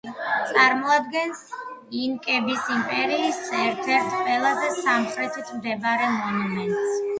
წარმოადგენს 0.51 1.43
ინკების 2.05 2.63
იმპერიის 2.77 3.43
ერთ-ერთ 3.59 4.09
ყველაზე 4.25 4.73
სამხრეთით 4.81 5.55
მდებარე 5.61 6.11
მონუმენტს. 6.19 6.93